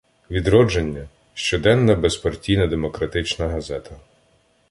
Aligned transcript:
Відродження: 0.31 1.09
щоденна 1.33 1.95
безпартійна 1.95 2.67
демократична 2.67 3.47
газета. 3.47 3.97